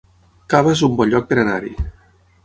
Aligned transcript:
Cava 0.53 0.71
es 0.77 0.81
un 0.87 0.95
bon 1.01 1.11
lloc 1.11 1.27
per 1.33 1.37
anar-hi 1.43 1.73